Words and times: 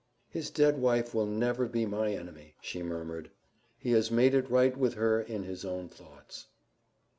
"His 0.31 0.49
dead 0.49 0.79
wife 0.81 1.13
will 1.13 1.27
never 1.27 1.67
be 1.67 1.85
my 1.85 2.11
enemy," 2.11 2.55
she 2.59 2.81
murmured. 2.81 3.29
"He 3.77 3.91
has 3.91 4.09
made 4.09 4.33
it 4.33 4.49
right 4.49 4.75
with 4.75 4.95
her 4.95 5.21
in 5.21 5.43
his 5.43 5.63
own 5.63 5.89
thoughts." 5.89 6.47